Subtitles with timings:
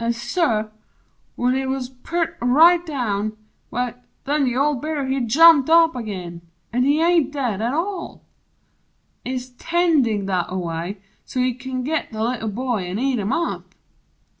[0.00, 0.72] An' sir!
[1.36, 3.36] when he 'uz purt' nigh down,
[3.70, 3.94] w'y,
[4.26, 6.42] nen The old Bear he jumped up ag'in!
[6.72, 8.24] an' he Ain't dead at all
[9.24, 13.76] ist 'tendin' thataway, So he kin git the Little Boy an' eat Him up!